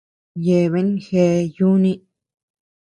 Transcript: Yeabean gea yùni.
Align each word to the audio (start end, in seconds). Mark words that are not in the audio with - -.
Yeabean 0.45 0.89
gea 1.05 1.37
yùni. 1.55 1.91